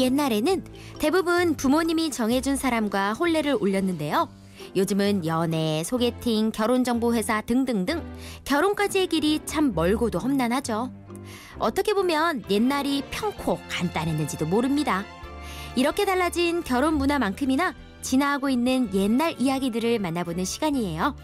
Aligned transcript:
옛날에는 0.00 0.64
대부분 0.98 1.54
부모님이 1.54 2.10
정해준 2.10 2.56
사람과 2.56 3.12
혼례를 3.12 3.56
올렸는데요. 3.60 4.28
요즘은 4.76 5.26
연애, 5.26 5.82
소개팅, 5.84 6.52
결혼정보회사 6.52 7.42
등등등 7.42 8.02
결혼까지의 8.44 9.08
길이 9.08 9.40
참 9.44 9.74
멀고도 9.74 10.18
험난하죠. 10.18 10.90
어떻게 11.58 11.92
보면 11.92 12.44
옛날이 12.50 13.02
평코 13.10 13.58
간단했는지도 13.68 14.46
모릅니다. 14.46 15.04
이렇게 15.76 16.04
달라진 16.04 16.62
결혼 16.64 16.94
문화만큼이나 16.94 17.74
지나가고 18.02 18.48
있는 18.48 18.92
옛날 18.94 19.34
이야기들을 19.38 19.98
만나보는 19.98 20.44
시간이에요. 20.44 21.14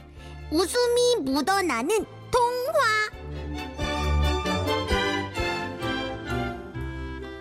웃음이 0.51 1.17
묻어나는 1.23 2.05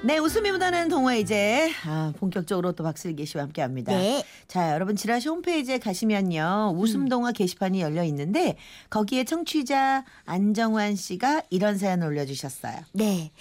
네, 0.06 0.20
웃음이 0.20 0.52
묻어나는 0.52 0.88
동화 0.88 1.16
이제 1.16 1.74
아, 1.84 2.14
본격적으로 2.20 2.74
또 2.74 2.84
박슬기 2.84 3.26
씨와 3.26 3.46
함께합니다. 3.46 3.92
네. 3.92 4.24
자, 4.48 4.72
여러분 4.72 4.96
지라시 4.96 5.30
홈페이지에 5.30 5.80
가시면요 5.80 6.76
웃음 6.78 7.10
동화 7.10 7.32
게시판이 7.32 7.82
열려 7.82 8.04
있는데 8.04 8.56
거기에 8.92 9.24
청취자 9.24 10.06
안정환 10.26 10.96
씨가 10.96 11.42
이런 11.50 11.80
사연 11.80 12.04
올려주셨어요. 12.04 12.82
네. 12.92 13.32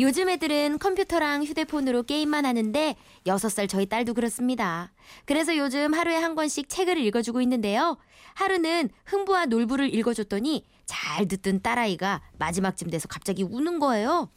요즘 0.00 0.28
애들은 0.28 0.80
컴퓨터랑 0.80 1.44
휴대폰으로 1.44 2.02
게임만 2.02 2.44
하는데 2.46 2.96
6살 3.24 3.68
저희 3.68 3.86
딸도 3.86 4.14
그렇습니다. 4.14 4.90
그래서 5.24 5.56
요즘 5.56 5.94
하루에 5.94 6.16
한 6.16 6.34
권씩 6.34 6.68
책을 6.68 6.98
읽어주고 6.98 7.40
있는데요. 7.42 7.96
하루는 8.34 8.90
흥부와 9.04 9.46
놀부를 9.46 9.94
읽어줬더니 9.94 10.64
잘 10.84 11.28
듣던 11.28 11.62
딸아이가 11.62 12.22
마지막쯤 12.38 12.90
돼서 12.90 13.06
갑자기 13.06 13.44
우는 13.44 13.78
거예요. 13.78 14.30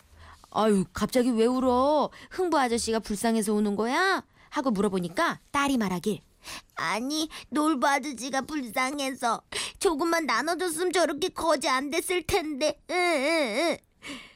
아유, 0.51 0.85
갑자기 0.93 1.29
왜 1.31 1.45
울어? 1.45 2.09
흥부 2.29 2.59
아저씨가 2.59 2.99
불쌍해서 2.99 3.53
우는 3.53 3.75
거야? 3.75 4.23
하고 4.49 4.71
물어보니까 4.71 5.39
딸이 5.51 5.77
말하길. 5.77 6.19
아니 6.75 7.29
놀부 7.49 7.87
아저씨가 7.87 8.41
불쌍해서 8.41 9.41
조금만 9.79 10.25
나눠줬으면 10.25 10.91
저렇게 10.91 11.29
거지 11.29 11.69
안 11.69 11.89
됐을 11.89 12.23
텐데. 12.23 12.77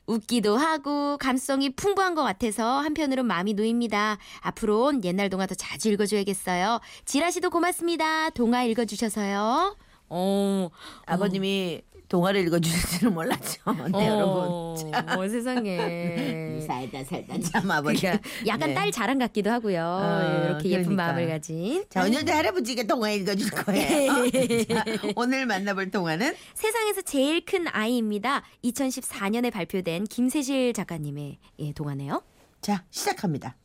웃기도 0.07 0.55
하고 0.55 1.17
감성이 1.17 1.71
풍부한 1.71 2.13
것 2.13 2.21
같아서 2.23 2.79
한편으로 2.79 3.23
마음이 3.23 3.53
놓입니다. 3.55 4.17
앞으로는 4.41 5.03
옛날 5.03 5.29
동화 5.29 5.47
더 5.47 5.55
자주 5.55 5.89
읽어줘야겠어요. 5.89 6.79
지라시도 7.05 7.49
고맙습니다. 7.49 8.29
동화 8.29 8.63
읽어주셔서요. 8.63 9.75
어, 10.09 10.69
아버님이 11.07 11.81
동화를 12.09 12.45
읽어주실지는 12.47 13.13
몰랐죠. 13.13 13.61
네, 13.93 14.07
여러분. 14.07 14.43
어, 14.43 15.27
세상에. 15.27 16.59
살다 16.65 17.03
살다 17.03 17.39
참 17.39 17.69
아버지. 17.71 18.07
약간 18.47 18.69
네. 18.69 18.73
딸 18.73 18.91
자랑 18.91 19.19
같기도 19.19 19.51
하고요. 19.51 19.81
어, 19.81 20.45
이렇게 20.45 20.69
예쁜 20.69 20.95
그러니까. 20.95 21.07
마음을 21.07 21.27
가진. 21.27 21.83
자, 21.89 22.03
오늘도 22.03 22.31
할아버지가 22.31 22.83
동화 22.83 23.11
읽어줄 23.11 23.49
거예요. 23.51 24.29
자, 24.69 24.85
오늘 25.15 25.45
만나볼 25.45 25.91
동화는 25.91 26.33
세상에서 26.53 27.01
제일 27.01 27.43
큰 27.45 27.67
아이입니다. 27.67 28.43
2014년에 28.63 29.51
발표된 29.51 30.05
김세실 30.05 30.73
작가님의 30.73 31.37
예, 31.59 31.73
동화네요. 31.73 32.23
자 32.61 32.83
시작합니다. 32.89 33.55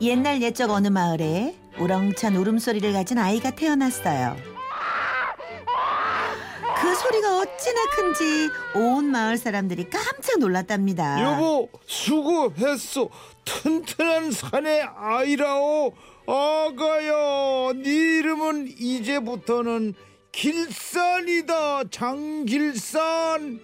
옛날 0.00 0.42
옛적 0.42 0.70
어느 0.70 0.88
마을에 0.88 1.56
우렁찬 1.78 2.36
울음소리를 2.36 2.92
가진 2.92 3.18
아이가 3.18 3.50
태어났어요. 3.50 4.36
그 6.78 6.94
소리가 6.94 7.38
어찌나 7.38 7.80
큰지 7.94 8.50
온 8.74 9.06
마을 9.06 9.38
사람들이 9.38 9.88
깜짝 9.88 10.38
놀랐답니다. 10.38 11.22
여보 11.22 11.70
수고했어 11.86 13.08
튼튼한 13.44 14.30
산의 14.30 14.82
아이라오 14.82 15.92
아가야 16.26 17.72
네 17.82 17.90
이름은 17.90 18.74
이제부터는 18.78 19.94
길산이다 20.32 21.84
장길산 21.90 23.60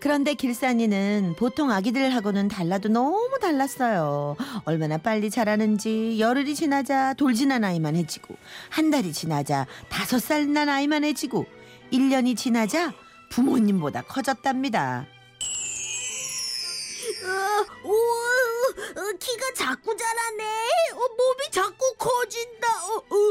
그런데 0.00 0.32
길산이는 0.34 1.34
보통 1.38 1.70
아기들하고는 1.70 2.48
달라도 2.48 2.88
너무 2.88 3.38
달랐어요. 3.40 4.34
얼마나 4.64 4.96
빨리 4.96 5.30
자라는지 5.30 6.18
열흘이 6.18 6.54
지나자 6.54 7.12
돌진한 7.14 7.64
아이만 7.64 7.96
해지고 7.96 8.34
한 8.70 8.90
달이 8.90 9.12
지나자 9.12 9.66
다섯 9.88 10.18
살 10.18 10.40
난 10.50 10.68
아이만 10.70 11.04
해지고 11.04 11.44
1년이 11.92 12.36
지나자 12.36 12.92
부모님보다 13.30 14.02
커졌답니다. 14.02 15.06
어, 17.22 17.88
오, 17.88 17.92
어, 17.92 19.12
키가 19.20 19.52
자꾸 19.54 19.94
자라네. 19.96 20.44
어, 20.94 20.98
몸이 20.98 21.50
자꾸 21.52 21.94
커진다. 21.98 22.66
어, 22.68 22.96
어. 22.96 23.30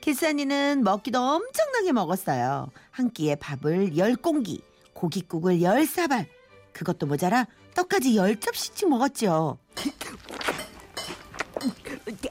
길산이는 0.00 0.82
먹기도 0.84 1.18
엄청나게 1.20 1.92
먹었어요. 1.92 2.70
한 2.96 3.10
끼에 3.10 3.34
밥을 3.34 3.98
열 3.98 4.16
공기, 4.16 4.62
고깃국을 4.94 5.60
열 5.60 5.84
사발. 5.84 6.26
그것도 6.72 7.04
모자라 7.04 7.46
떡까지 7.74 8.16
열 8.16 8.40
접시씩 8.40 8.88
먹었죠. 8.88 9.58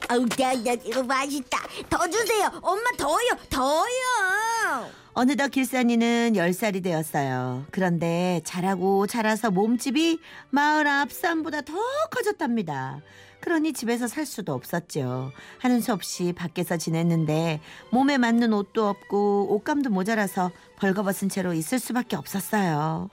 아우, 0.08 0.26
야, 0.40 0.52
야, 0.66 0.72
이거 0.84 1.04
맛있다. 1.04 1.58
더 1.88 2.08
주세요. 2.08 2.50
엄마 2.62 2.90
더요, 2.98 3.28
더요. 3.48 3.86
어느덧 5.14 5.48
길산이는 5.48 6.34
10살이 6.34 6.82
되었어요. 6.82 7.64
그런데 7.70 8.42
자라고 8.44 9.06
자라서 9.06 9.50
몸집이 9.50 10.20
마을 10.50 10.86
앞산보다 10.86 11.62
더 11.62 11.72
커졌답니다. 12.10 13.00
그러니 13.40 13.72
집에서 13.72 14.08
살 14.08 14.26
수도 14.26 14.52
없었죠. 14.52 15.32
하는 15.58 15.80
수 15.80 15.92
없이 15.92 16.32
밖에서 16.32 16.76
지냈는데 16.76 17.60
몸에 17.90 18.18
맞는 18.18 18.52
옷도 18.52 18.88
없고 18.88 19.54
옷감도 19.54 19.88
모자라서 19.88 20.50
벌거벗은 20.76 21.28
채로 21.28 21.54
있을 21.54 21.78
수밖에 21.78 22.16
없었어요. 22.16 23.08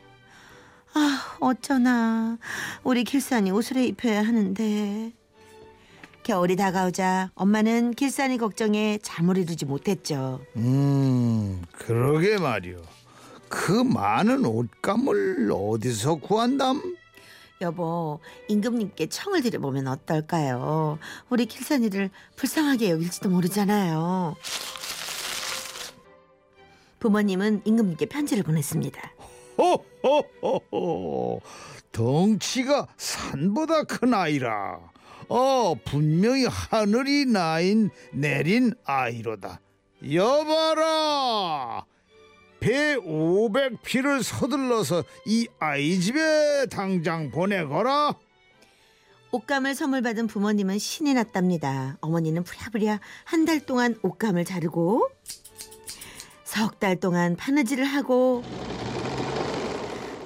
아, 0.96 1.38
어쩌나. 1.40 2.38
우리 2.84 3.04
길산이 3.04 3.52
옷을 3.52 3.78
입혀야 3.78 4.24
하는데. 4.24 5.14
겨울이 6.24 6.56
다가오자 6.56 7.32
엄마는 7.36 7.92
길산이 7.94 8.38
걱정에 8.38 9.00
잠을 9.02 9.38
이루지 9.38 9.66
못했죠. 9.66 10.42
음 10.56 11.62
그러게 11.74 12.38
말이오 12.38 12.82
그 13.50 13.72
많은 13.72 14.46
옷감을 14.46 15.52
어디서 15.54 16.16
구한담 16.16 16.96
여보, 17.62 18.20
임금님께 18.50 19.08
청을 19.08 19.42
드려보면 19.42 19.88
어떨까요? 19.88 20.98
우리 21.30 21.46
길산이를 21.46 22.10
불쌍하게 22.36 22.90
여길지도 22.90 23.30
모르잖아요. 23.30 24.36
부모님은 27.00 27.62
임금님께 27.64 28.08
편지를 28.08 28.44
보냈습니다. 28.44 29.02
호호호호 30.04 31.42
덩치가 31.92 32.88
산보다 32.98 33.84
큰 33.84 34.14
아이라 34.14 34.80
어 35.30 35.76
분명히 35.86 36.46
하늘이 36.46 37.26
나인 37.26 37.90
내린 38.12 38.74
아이로다 38.86 39.60
여봐라 40.12 41.86
베 42.60 42.96
500필을 42.98 44.24
서둘러서 44.24 45.04
이 45.26 45.48
아이 45.60 46.00
집에 46.00 46.66
당장 46.68 47.30
보내거라 47.32 48.16
옷감을 49.32 49.74
선물 49.74 50.02
받은 50.04 50.28
부모님은 50.28 50.78
신이 50.78 51.16
났답니다. 51.16 51.98
어머니는 52.02 52.44
부랴부랴 52.44 53.00
한 53.26 53.46
달 53.46 53.60
동안 53.60 53.98
옷감을 54.04 54.46
자르고 54.46 55.10
석 56.44 56.78
달 56.80 57.00
동안 57.00 57.36
바느질을 57.36 57.84
하고 57.84 58.44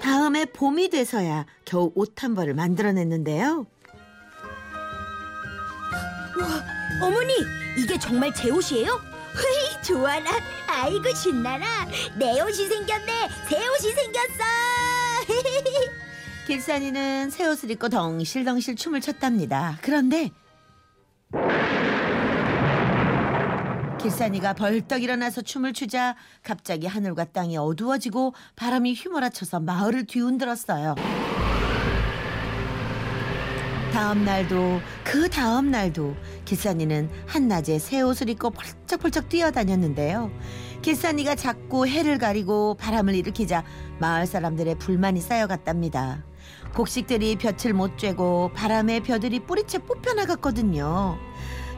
다음에 0.02 0.44
봄이 0.46 0.90
돼서야 0.90 1.46
겨우 1.64 1.92
옷 1.96 2.22
한 2.22 2.36
벌을 2.36 2.54
만들어냈는데요. 2.54 3.66
어머니, 7.02 7.34
이게 7.78 7.98
정말 8.00 8.34
제 8.34 8.50
옷이에요? 8.50 8.88
헤이, 8.90 9.84
좋아라. 9.84 10.32
아이고, 10.68 11.14
신나라. 11.14 11.66
내 12.18 12.42
옷이 12.42 12.68
생겼네. 12.68 13.30
새 13.48 13.56
옷이 13.68 13.94
생겼어. 13.94 14.44
길산이는 16.48 17.30
새 17.30 17.46
옷을 17.46 17.70
입고 17.72 17.90
덩실덩실 17.90 18.76
춤을 18.78 19.02
췄답니다. 19.02 19.78
그런데 19.82 20.32
길산이가 24.00 24.54
벌떡 24.54 25.04
일어나서 25.04 25.42
춤을 25.42 25.74
추자 25.74 26.16
갑자기 26.44 26.88
하늘과 26.88 27.26
땅이 27.26 27.58
어두워지고 27.58 28.34
바람이 28.56 28.94
휘몰아쳐서 28.94 29.60
마을을 29.60 30.06
뒤흔들었어요. 30.06 30.96
다음 33.98 34.26
날도 34.26 34.80
그 35.04 35.28
다음 35.28 35.72
날도 35.72 36.16
길산이는 36.46 37.10
한낮에 37.26 37.80
새 37.80 38.02
옷을 38.02 38.30
입고 38.30 38.52
펄쩍펄쩍 38.52 39.28
뛰어다녔는데요. 39.28 40.30
길산이가 40.84 41.34
자꾸 41.34 41.88
해를 41.88 42.20
가리고 42.20 42.76
바람을 42.76 43.16
일으키자 43.16 43.64
마을 43.98 44.28
사람들의 44.28 44.76
불만이 44.76 45.20
쌓여갔답니다. 45.20 46.24
곡식들이 46.76 47.38
볕을 47.38 47.74
못 47.74 47.98
쬐고 47.98 48.54
바람에 48.54 49.00
벼들이 49.00 49.40
뿌리채 49.40 49.80
뽑혀나갔거든요. 49.80 51.18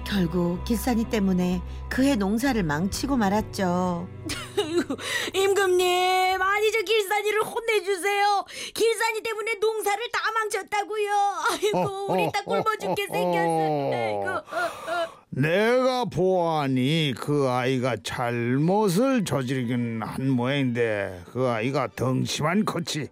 결국 0.09 0.63
길산이 0.63 1.05
때문에 1.05 1.61
그해 1.87 2.15
농사를 2.15 2.63
망치고 2.63 3.15
말았죠. 3.15 4.07
임금님, 5.35 6.41
아니 6.41 6.71
저 6.71 6.81
길산이를 6.81 7.43
혼내주세요. 7.43 8.43
길산이 8.73 9.21
때문에 9.21 9.53
농사를 9.61 10.03
다 10.11 10.31
망쳤다고요. 10.31 11.11
아이고, 11.51 12.11
우리 12.11 12.31
딸 12.31 12.43
굶어 12.43 12.63
죽게 12.81 13.05
생겼어. 13.05 13.93
아이고. 13.93 15.05
내가 15.29 16.05
보아하니 16.05 17.13
그 17.15 17.47
아이가 17.47 17.95
잘못을 18.01 19.25
저지르긴 19.25 20.01
한 20.01 20.27
모양인데 20.27 21.21
그 21.31 21.47
아이가 21.47 21.87
덩치만 21.95 22.65
컸지 22.65 23.09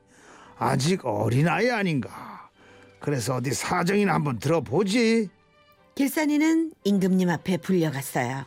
아직 0.57 1.05
어린 1.05 1.47
아이 1.47 1.69
아닌가. 1.69 2.49
그래서 2.99 3.35
어디 3.35 3.53
사정이나 3.53 4.15
한번 4.15 4.39
들어보지. 4.39 5.29
길산이는 6.01 6.73
임금님 6.83 7.27
앞에 7.27 7.57
불려갔어요. 7.57 8.45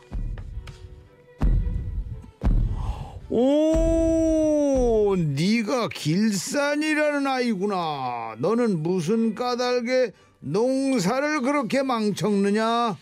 오, 3.29 5.15
네가 5.17 5.89
길산이라는 5.89 7.27
아이구나. 7.27 8.35
너는 8.39 8.81
무슨 8.81 9.35
까닭에 9.35 10.13
농사를 10.39 11.41
그렇게 11.41 11.83
망쳤느냐? 11.83 12.97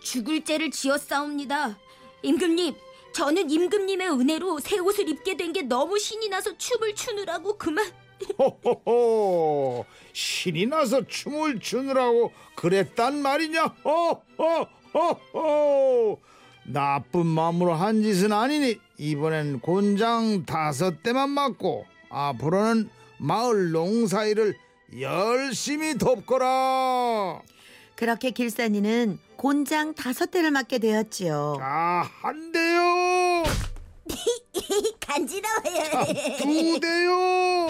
죽을 0.00 0.42
죄를 0.42 0.72
지었사옵니다. 0.72 1.78
임금님, 2.22 2.74
저는 3.14 3.48
임금님의 3.48 4.10
은혜로 4.10 4.58
새 4.58 4.78
옷을 4.80 5.08
입게 5.08 5.36
된 5.36 5.52
게 5.52 5.62
너무 5.62 6.00
신이 6.00 6.28
나서 6.30 6.56
춤을 6.58 6.96
추느라고 6.96 7.56
그만. 7.56 7.86
호호호, 8.38 9.84
신이 10.12 10.66
나서 10.66 11.06
춤을 11.06 11.60
추느라고 11.60 12.32
그랬단 12.54 13.20
말이냐? 13.22 13.74
호호호호, 14.94 16.20
나쁜 16.66 17.26
마음으로 17.26 17.74
한 17.74 18.02
짓은 18.02 18.32
아니니 18.32 18.78
이번엔 18.98 19.60
곤장 19.60 20.44
다섯 20.46 21.02
대만 21.02 21.30
맞고 21.30 21.86
앞으로는 22.08 22.88
마을 23.18 23.70
농사일을 23.72 24.56
열심히 25.00 25.98
돕거라. 25.98 27.42
그렇게 27.96 28.30
길산이는 28.30 29.18
곤장 29.36 29.94
다섯 29.94 30.30
대를 30.30 30.50
맞게 30.50 30.78
되었지요. 30.78 31.56
자, 31.58 32.08
한 32.22 32.52
대요. 32.52 32.82
간지러워요. 35.00 36.04
두 36.38 36.80
대요. 36.80 37.68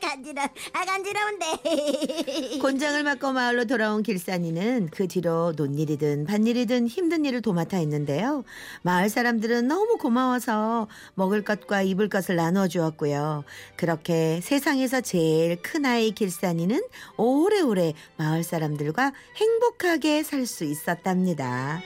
간지러, 0.00 0.42
아 0.42 0.84
간지러운데. 0.84 2.58
곤장을 2.60 3.02
맞고 3.02 3.32
마을로 3.32 3.64
돌아온 3.66 4.02
길산이는 4.02 4.88
그 4.90 5.08
뒤로 5.08 5.52
논일이든 5.56 6.26
밭일이든 6.26 6.86
힘든 6.86 7.24
일을 7.24 7.40
도맡아 7.42 7.76
했는데요. 7.76 8.44
마을 8.82 9.08
사람들은 9.08 9.66
너무 9.68 9.96
고마워서 9.98 10.88
먹을 11.14 11.42
것과 11.42 11.82
입을 11.82 12.08
것을 12.08 12.36
나눠 12.36 12.68
주었고요. 12.68 13.44
그렇게 13.76 14.40
세상에서 14.42 15.00
제일 15.00 15.60
큰 15.62 15.86
아이 15.86 16.12
길산이는 16.12 16.82
오래오래 17.16 17.94
마을 18.16 18.42
사람들과 18.42 19.12
행복하게 19.36 20.22
살 20.22 20.42
수 20.46 20.64
있었답니다. 20.64 21.80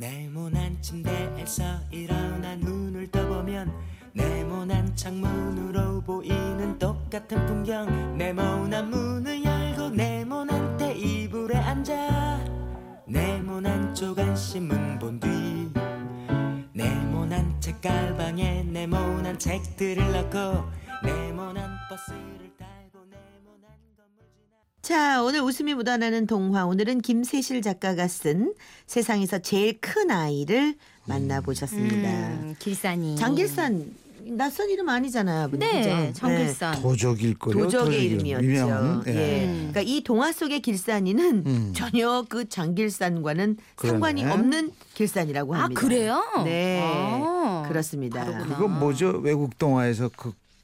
네모난 0.00 0.80
침대에서 0.80 1.62
일어나 1.90 2.56
눈을 2.56 3.10
떠보면 3.10 3.70
네모난 4.14 4.96
창문으로 4.96 6.00
보이는 6.00 6.78
똑같은 6.78 7.44
풍경. 7.44 8.16
네모난 8.16 8.88
문을 8.88 9.44
열고 9.44 9.90
네모난 9.90 10.78
테이블에 10.78 11.54
앉아. 11.54 12.40
네모난 13.06 13.94
조간 13.94 14.34
신문 14.34 14.98
본 14.98 15.20
뒤. 15.20 15.28
네모난 16.72 17.60
책가방에 17.60 18.62
네모난 18.62 19.38
책들을 19.38 20.12
넣고 20.12 20.64
네모난 21.04 21.69
자, 24.82 25.22
오늘 25.22 25.40
웃음이 25.40 25.74
묻어나는 25.74 26.26
동화. 26.26 26.64
오늘은 26.64 27.02
김세실 27.02 27.60
작가가 27.62 28.08
쓴 28.08 28.54
세상에서 28.86 29.38
제일 29.40 29.78
큰 29.80 30.10
아이를 30.10 30.74
만나보셨습니다. 31.04 32.08
음, 32.08 32.56
길산이. 32.58 33.16
장길산 33.16 33.94
낯선 34.36 34.70
이름 34.70 34.88
아니잖아요, 34.88 35.44
아버님. 35.44 35.60
네, 35.60 36.06
그죠? 36.08 36.20
장길산. 36.20 36.80
도적일 36.82 37.38
거요. 37.38 37.54
도적의 37.54 38.04
이름이었죠. 38.04 38.44
유명한. 38.44 39.02
예. 39.08 39.12
예. 39.14 39.46
그러니까 39.46 39.80
이 39.82 40.02
동화 40.02 40.32
속의 40.32 40.60
길산이는 40.62 41.42
음. 41.46 41.72
전혀 41.74 42.24
그 42.28 42.48
장길산과는 42.48 43.58
그러네. 43.76 43.92
상관이 43.92 44.24
없는 44.24 44.70
길산이라고 44.94 45.54
아, 45.56 45.64
합니다. 45.64 45.80
그래요? 45.80 46.22
네. 46.44 46.80
아, 46.82 47.64
그렇습니다. 47.68 48.24
그건 48.46 48.78
뭐죠? 48.78 49.08
외국 49.22 49.58
동화에서 49.58 50.10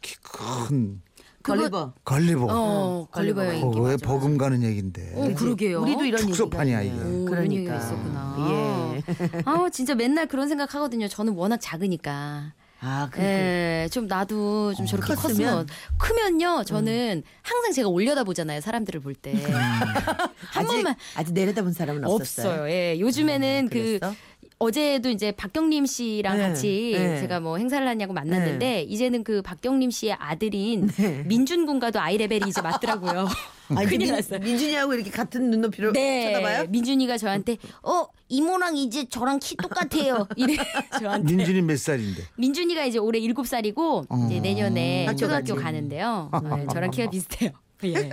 그큰 0.00 1.02
걸리버. 1.46 1.92
걸리버. 2.04 2.46
어, 2.48 3.08
걸리버 3.10 3.40
걸리버가 3.40 3.46
여행. 3.48 3.70
그거에 3.70 3.90
많죠. 3.92 4.06
버금 4.06 4.38
가는 4.38 4.62
얘긴데. 4.62 5.12
어, 5.14 5.34
그러게요. 5.34 5.80
우리도 5.82 6.04
이런 6.04 6.20
축소판이야, 6.20 6.82
이게. 6.82 6.94
오, 6.98 7.42
얘기가 7.42 7.76
있었구나. 7.76 8.36
예. 8.50 9.02
아, 9.44 9.68
진짜 9.72 9.94
맨날 9.94 10.26
그런 10.26 10.48
생각 10.48 10.74
하거든요. 10.74 11.08
저는 11.08 11.34
워낙 11.34 11.58
작으니까. 11.60 12.52
아, 12.80 13.08
그 13.10 13.20
예, 13.22 13.88
좀 13.90 14.06
나도 14.06 14.74
좀 14.74 14.84
저렇게 14.84 15.14
컸으면? 15.14 15.66
컸으면 15.66 15.66
크면요. 15.96 16.64
저는 16.64 17.22
항상 17.42 17.72
제가 17.72 17.88
올려다 17.88 18.22
보잖아요. 18.22 18.60
사람들을 18.60 19.00
볼 19.00 19.14
때. 19.14 19.32
한 19.50 20.30
아직 20.54 20.66
번만 20.66 20.94
아직 21.16 21.32
내려다본 21.32 21.72
사람은 21.72 22.04
없었어요. 22.04 22.52
없어요. 22.52 22.70
예. 22.70 23.00
요즘에는 23.00 23.68
그 23.72 23.98
그랬 23.98 24.14
어? 24.58 24.66
어제도 24.66 25.10
이제 25.10 25.32
박경림 25.32 25.86
씨랑 25.86 26.36
네, 26.38 26.42
같이 26.48 26.92
네. 26.96 27.20
제가 27.20 27.40
뭐 27.40 27.58
행사를 27.58 27.86
하냐고 27.86 28.12
만났는데 28.12 28.82
이제는 28.82 29.22
그 29.22 29.42
박경림 29.42 29.90
씨의 29.90 30.14
아들인 30.18 30.88
네. 30.88 31.22
민준 31.26 31.66
군과도 31.66 32.00
아이 32.00 32.16
레벨이 32.16 32.48
이제 32.48 32.62
맞더라고요. 32.62 33.28
아니, 33.76 33.86
큰일 33.86 33.98
민, 34.06 34.12
났어요. 34.14 34.38
민준이하고 34.38 34.94
이렇게 34.94 35.10
같은 35.10 35.50
눈높이로 35.50 35.92
네, 35.92 36.32
쳐다봐요? 36.32 36.66
민준이가 36.68 37.18
저한테 37.18 37.58
어 37.82 38.06
이모랑 38.28 38.76
이제 38.76 39.06
저랑 39.08 39.40
키 39.40 39.56
똑같아요. 39.56 40.26
이래 40.36 40.56
저한테. 41.00 41.34
민준이 41.34 41.62
몇 41.62 41.78
살인데? 41.78 42.22
민준이가 42.36 42.84
이제 42.84 42.98
올해 42.98 43.20
7 43.20 43.34
살이고 43.44 44.06
이제 44.26 44.40
내년에 44.40 45.06
학교 45.06 45.18
초등학교 45.18 45.54
가지. 45.54 45.64
가는데요. 45.64 46.30
네, 46.42 46.66
저랑 46.72 46.90
키가 46.92 47.10
비슷해요. 47.10 47.50
예. 47.84 48.10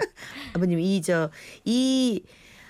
아버님 0.54 0.80
이 0.80 1.02
저이 1.02 2.22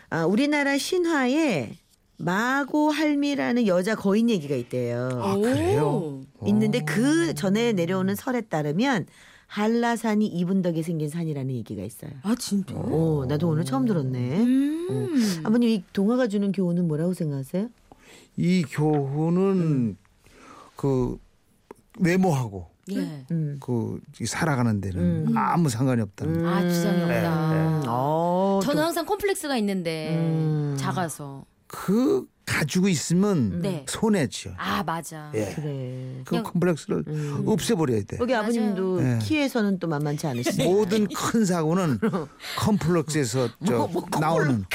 아, 0.10 0.26
우리나라 0.26 0.78
신화에 0.78 1.72
마고 2.18 2.92
할미라는 2.92 3.68
여자 3.68 3.96
거인 3.96 4.30
얘기가 4.30 4.56
있대요. 4.56 5.10
아, 5.22 5.36
그래요? 5.36 6.22
있는데 6.46 6.82
그 6.84 7.34
전에 7.34 7.74
내려오는 7.74 8.16
설에 8.16 8.42
따르면 8.42 9.08
한라산이 9.48 10.26
이분 10.28 10.62
덕에 10.62 10.82
생긴 10.82 11.10
산이라는 11.10 11.54
얘기가 11.54 11.84
있어요. 11.84 12.12
아 12.24 12.36
진짜? 12.36 12.76
오, 12.76 13.26
나도 13.26 13.50
오늘 13.50 13.64
처음 13.66 13.86
들었네. 13.86 14.44
음. 14.44 14.88
어. 14.90 15.48
아버님 15.48 15.70
이 15.70 15.84
동화가 15.94 16.28
주는 16.28 16.52
교훈은 16.52 16.88
뭐라고 16.88 17.14
생각하세요? 17.14 17.70
이 18.38 18.64
교훈은 18.64 19.98
그 20.76 21.18
외모하고 22.00 22.68
예. 22.92 23.26
음. 23.32 23.58
그 23.62 24.00
살아가는 24.26 24.82
데는 24.82 25.38
아무 25.38 25.70
상관이 25.70 26.02
없다는. 26.02 26.46
아 26.46 26.68
주장이 26.68 27.04
없다. 27.04 27.84
어, 27.88 28.60
저는 28.64 28.84
항상 28.84 29.06
콤플렉스가 29.06 29.56
있는데 29.58 30.16
음. 30.18 30.76
작아서. 30.80 31.46
그 31.76 32.26
가지고 32.46 32.88
있으면 32.90 33.62
네. 33.62 33.84
손해죠. 33.88 34.52
아 34.58 34.84
맞아. 34.84 35.32
예. 35.34 35.54
그래. 35.56 36.22
그 36.24 36.30
그냥- 36.32 36.44
컴플렉스를 36.44 37.04
없애버려야 37.48 38.02
돼. 38.04 38.18
여기 38.20 38.36
아버님도 38.36 39.00
네. 39.02 39.20
키에서는 39.24 39.80
또 39.80 39.88
만만치 39.88 40.28
않으시죠? 40.28 40.64
모든 40.64 41.08
큰 41.08 41.46
사고는 41.46 42.00
컴플렉스에서 42.60 43.50
저 43.66 43.90
나오는 44.20 44.66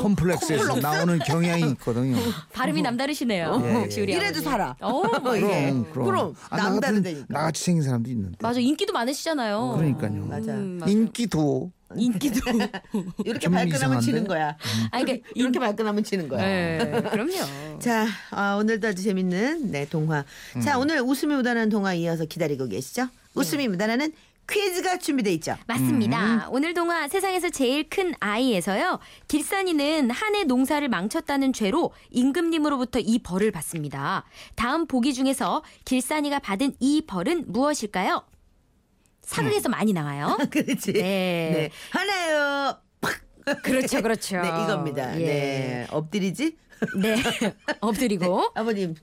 컴플렉스에서 0.00 0.76
나오는 0.80 1.18
경향이 1.18 1.68
있거든요. 1.72 2.16
발음이 2.52 2.80
남다르시네요. 2.80 3.60
예, 3.64 3.68
예. 3.70 3.74
역시 3.82 4.00
우리 4.00 4.12
이래도 4.12 4.38
아버님. 4.38 4.44
살아. 4.44 4.76
어, 4.80 5.02
그럼 5.02 5.84
그럼. 5.92 6.06
그럼 6.06 6.34
아, 6.48 6.56
나 6.56 6.70
남다르다니까. 6.70 7.26
나같이 7.28 7.64
생긴 7.64 7.82
사람도 7.82 8.08
있는데. 8.10 8.38
맞아 8.40 8.60
인기도 8.60 8.92
많으시잖아요. 8.94 9.74
그러니까요. 9.76 10.24
맞아. 10.26 10.52
음, 10.52 10.78
맞아. 10.80 10.90
인기도 10.90 11.72
인기도. 11.98 12.40
이렇게 13.24 13.38
좀 13.40 13.52
발끈하면? 13.52 14.00
치는 14.00 14.26
거야. 14.26 14.56
아 14.90 15.00
그러니까 15.00 15.28
이렇게 15.34 15.58
발끈하면 15.58 16.04
치는 16.04 16.28
거야. 16.28 16.40
네, 16.44 17.02
그럼요. 17.10 17.78
자, 17.78 18.06
아, 18.30 18.54
오늘도 18.56 18.88
아주 18.88 19.02
재밌는 19.02 19.70
네 19.70 19.86
동화. 19.88 20.24
자, 20.62 20.78
오늘 20.78 21.00
웃음이 21.00 21.34
묻어나는 21.34 21.68
동화 21.68 21.94
이어서 21.94 22.24
기다리고 22.24 22.66
계시죠? 22.68 23.08
웃음이 23.34 23.68
묻어나는 23.68 24.12
퀴즈가 24.48 24.98
준비돼 24.98 25.32
있죠. 25.34 25.56
맞습니다. 25.66 26.48
오늘 26.52 26.72
동화 26.72 27.08
세상에서 27.08 27.50
제일 27.50 27.88
큰 27.88 28.14
아이에서요. 28.20 29.00
길산이는 29.26 30.10
한 30.12 30.34
해 30.36 30.44
농사를 30.44 30.86
망쳤다는 30.88 31.52
죄로 31.52 31.92
임금님으로부터 32.10 33.00
이 33.00 33.18
벌을 33.18 33.50
받습니다. 33.50 34.24
다음 34.54 34.86
보기 34.86 35.14
중에서 35.14 35.64
길산이가 35.84 36.38
받은 36.38 36.74
이 36.78 37.02
벌은 37.06 37.46
무엇일까요? 37.48 38.22
사극에서 39.26 39.68
많이 39.68 39.92
나와요. 39.92 40.38
그렇지. 40.50 40.92
네. 40.92 41.00
네. 41.02 41.70
하나요. 41.90 42.78
그렇죠, 43.62 44.00
그렇죠. 44.00 44.36
네, 44.40 44.48
이겁니다. 44.48 45.20
예. 45.20 45.24
네. 45.26 45.86
엎드리지? 45.90 46.56
네. 47.00 47.16
엎드리고 47.80 48.52
아버님 48.54 48.94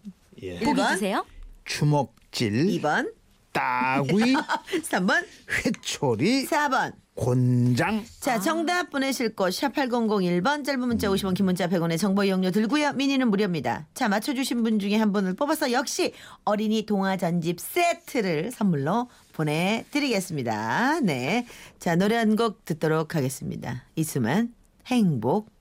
예. 0.42 0.60
보기 0.60 0.82
1번, 0.82 0.90
주세요. 0.94 1.26
주먹질, 1.66 2.68
2번, 2.68 3.14
따귀, 3.52 4.34
3번, 4.82 5.26
회초리, 5.66 6.46
4번. 6.48 6.94
곤장. 7.16 8.04
자, 8.20 8.40
정답 8.40 8.90
보내실 8.90 9.36
곳 9.36 9.50
샵8001번 9.50 10.66
짧은 10.66 10.80
문자 10.80 11.08
50원 11.10 11.36
긴 11.36 11.46
문자 11.46 11.68
100원의 11.68 12.00
정보 12.00 12.24
이용료 12.24 12.50
들고요. 12.52 12.94
미니는 12.94 13.30
무료입니다. 13.30 13.86
자, 13.94 14.10
맞춰 14.10 14.34
주신 14.34 14.64
분 14.64 14.80
중에 14.80 14.96
한 14.96 15.12
분을 15.14 15.36
뽑아서 15.36 15.72
역시 15.72 16.14
어린이 16.44 16.86
동화 16.86 17.16
전집 17.18 17.60
세트를 17.60 18.52
선물로 18.52 19.10
보내 19.32 19.86
드리겠습니다. 19.92 21.02
네. 21.02 21.46
자, 21.80 21.96
노래 21.96 22.16
한 22.18 22.36
곡 22.36 22.66
듣도록 22.66 23.16
하겠습니다. 23.16 23.84
이수만 23.96 24.54
행복 24.88 25.52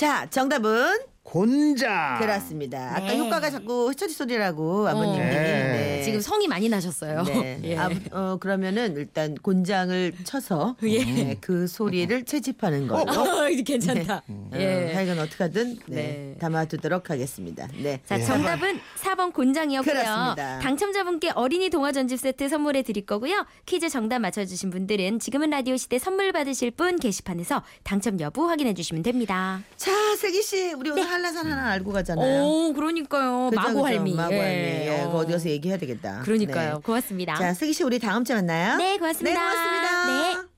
자, 0.00 0.24
정답은 0.30 1.09
곤장. 1.30 2.18
그렇습니다. 2.18 2.90
아까 2.90 3.12
네. 3.12 3.18
효과가 3.18 3.50
자꾸 3.50 3.88
회초리 3.88 4.12
소리라고 4.12 4.88
아버님이 4.88 5.14
어. 5.14 5.18
네. 5.18 6.02
지금 6.04 6.20
성이 6.20 6.48
많이 6.48 6.68
나셨어요. 6.68 7.22
네. 7.22 7.60
예. 7.64 7.76
아, 7.76 7.88
어, 8.10 8.36
그러면은 8.40 8.96
일단 8.96 9.36
곤장을 9.36 10.12
쳐서 10.24 10.74
예. 10.82 11.04
네, 11.04 11.36
그 11.40 11.68
소리를 11.68 12.24
채집하는 12.24 12.88
걸로. 12.88 13.12
어, 13.12 13.46
괜찮다. 13.64 14.22
어, 14.26 14.50
예. 14.54 14.92
하여간 14.92 15.20
어떻게든 15.20 15.78
네, 15.86 15.94
네. 15.94 16.36
담아두도록 16.40 17.10
하겠습니다. 17.10 17.68
네. 17.80 18.00
자, 18.06 18.18
정답은 18.18 18.80
4번 19.00 19.32
곤장이었고요. 19.32 19.92
그렇습니다. 19.92 20.58
당첨자분께 20.58 21.30
어린이 21.36 21.70
동화 21.70 21.92
전집 21.92 22.18
세트 22.18 22.48
선물해 22.48 22.82
드릴 22.82 23.06
거고요. 23.06 23.46
퀴즈 23.66 23.88
정답 23.88 24.18
맞춰주신 24.18 24.70
분들은 24.70 25.20
지금은 25.20 25.50
라디오 25.50 25.76
시대 25.76 26.00
선물 26.00 26.32
받으실 26.32 26.72
분 26.72 26.98
게시판에서 26.98 27.62
당첨 27.84 28.18
여부 28.18 28.48
확인해 28.48 28.74
주시면 28.74 29.04
됩니다. 29.04 29.62
자, 29.76 29.92
슬기 30.16 30.42
씨, 30.42 30.72
우리 30.72 30.90
오늘 30.90 31.04
한 31.08 31.19
라산 31.22 31.46
하나 31.50 31.70
알고 31.70 31.92
가잖아요. 31.92 32.42
오, 32.44 32.72
그러니까요. 32.72 33.50
그죠, 33.50 33.60
마고 33.60 33.82
그죠? 33.82 33.86
할미. 33.86 34.14
마고 34.14 34.34
할미. 34.34 34.44
예, 34.44 35.00
어. 35.00 35.06
그거 35.06 35.18
어디 35.18 35.32
가서 35.32 35.48
얘기해야 35.48 35.78
되겠다. 35.78 36.20
그러니까요. 36.22 36.74
네. 36.76 36.80
고맙습니다. 36.82 37.34
자, 37.36 37.54
슬기 37.54 37.72
씨, 37.72 37.82
우리 37.84 37.98
다음 37.98 38.24
주에 38.24 38.36
만나요. 38.36 38.76
네, 38.76 38.98
고맙습니다. 38.98 39.40
네, 39.40 39.54
고맙습니다. 39.54 40.06
네. 40.42 40.48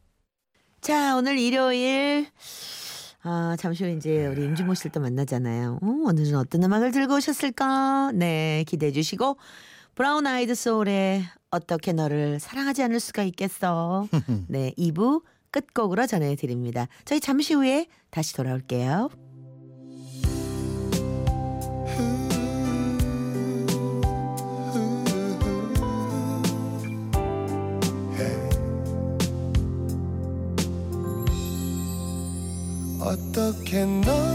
자, 0.81 1.16
오늘 1.16 1.38
일요일. 1.38 2.26
아, 3.25 3.57
잠시 3.59 3.85
후에 3.85 3.92
이제 3.95 4.26
우리 4.26 4.45
임준모 4.45 4.75
씨를 4.75 4.90
또 4.92 5.00
만나잖아요. 5.00 5.78
어, 5.81 5.87
오늘은 5.87 6.35
어떤 6.37 6.62
음악을 6.64 6.90
들고 6.90 7.14
오셨을까? 7.16 8.12
네, 8.14 8.64
기대해 8.66 8.90
주시고. 8.92 9.37
브라운 9.95 10.26
아이드 10.26 10.54
소울의 10.54 11.23
어떻게 11.50 11.92
너를 11.92 12.40
사랑하지 12.40 12.83
않을 12.83 12.99
수가 12.99 13.23
있겠어. 13.25 14.09
네, 14.49 14.73
2부 14.78 15.23
끝곡으로 15.50 16.07
전해드립니다. 16.07 16.88
저희 17.04 17.21
잠시 17.21 17.54
후에 17.54 17.87
다시 18.11 18.35
돌아올게요. 18.35 19.11
어 33.75 34.32